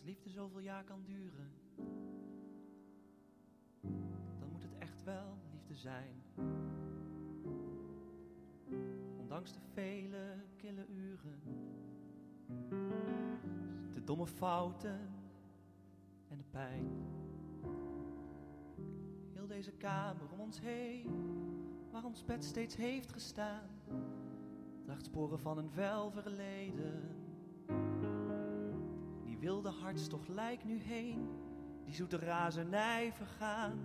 [0.00, 1.50] Als liefde zoveel jaar kan duren,
[4.38, 6.22] dan moet het echt wel liefde zijn.
[9.18, 11.40] Ondanks de vele kille uren,
[13.92, 15.00] de domme fouten
[16.28, 16.88] en de pijn.
[19.32, 21.08] Heel deze kamer om ons heen,
[21.90, 23.68] waar ons bed steeds heeft gestaan,
[24.82, 27.19] draagt sporen van een vuil verleden.
[29.70, 31.28] Wilde hartstocht lijkt nu heen,
[31.84, 33.78] die zoete razernij vergaan.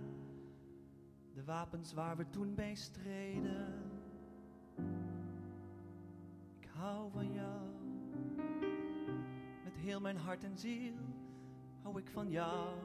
[1.34, 3.74] De wapens waar we toen mee streden.
[6.58, 7.60] Ik hou van jou,
[9.64, 10.94] met heel mijn hart en ziel
[11.82, 12.76] hou ik van jou.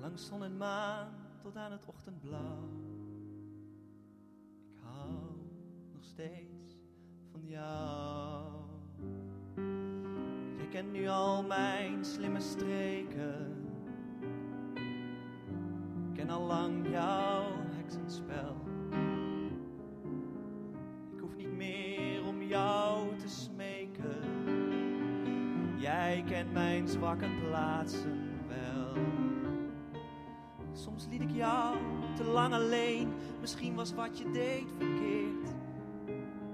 [0.00, 1.08] Langs zon en maan
[1.42, 2.68] tot aan het ochtendblauw.
[4.68, 5.12] Ik hou
[5.92, 6.78] nog steeds
[7.32, 8.29] van jou.
[10.70, 13.66] Kent nu al mijn slimme streken.
[16.08, 18.56] Ik ken al lang jouw heksenspel.
[21.12, 24.18] Ik hoef niet meer om jou te smeken.
[25.78, 29.02] Jij kent mijn zwakke plaatsen wel.
[30.72, 31.76] Soms liet ik jou
[32.16, 33.12] te lang alleen.
[33.40, 35.54] Misschien was wat je deed verkeerd.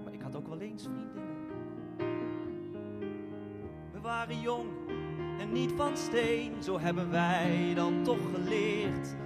[0.04, 1.55] Maar ik had ook wel eens vriendinnen.
[4.06, 4.68] Waren jong
[5.38, 6.62] en niet van steen.
[6.62, 9.16] Zo hebben wij dan toch geleerd.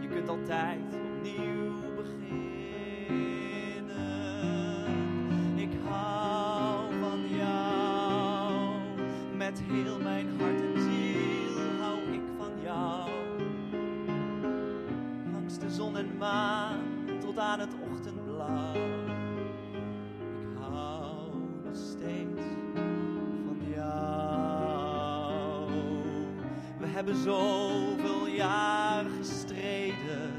[0.00, 2.36] Je kunt altijd opnieuw beginnen.
[5.56, 8.78] Ik hou van jou.
[9.36, 13.10] Met heel mijn hart en ziel hou ik van jou.
[15.32, 16.80] Langs de zon en maan
[17.20, 19.25] tot aan het ochtendblauw.
[26.96, 30.34] Hebben zoveel jaar gestreden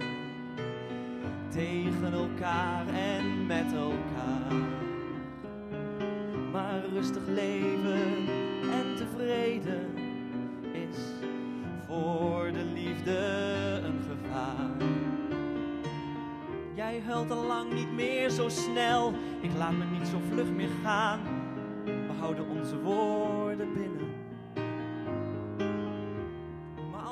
[1.49, 4.53] tegen elkaar en met elkaar.
[6.51, 8.27] Maar rustig leven
[8.71, 9.85] en tevreden
[10.71, 10.97] is
[11.87, 13.19] voor de liefde
[13.83, 14.89] een gevaar.
[16.75, 20.71] Jij huilt al lang niet meer zo snel, ik laat me niet zo vlug meer
[20.83, 21.19] gaan.
[21.83, 24.26] We houden onze woorden binnen.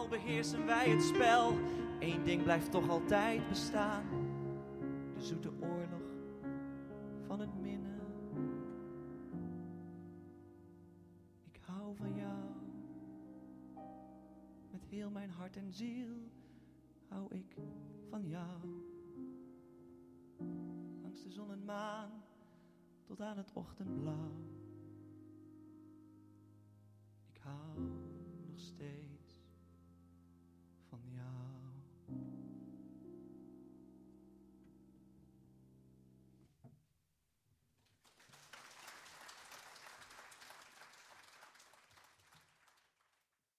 [0.10, 1.54] Beheersen wij het spel,
[2.00, 4.06] één ding blijft toch altijd bestaan.
[5.16, 6.02] De zoete oorlog
[7.28, 8.00] van het minnen.
[11.52, 12.44] Ik hou van jou.
[14.72, 16.16] Met heel mijn hart en ziel
[17.08, 17.56] hou ik
[18.10, 18.84] van jou.
[21.02, 22.12] Langs de zon en maan
[23.04, 24.55] tot aan het ochtendblauw.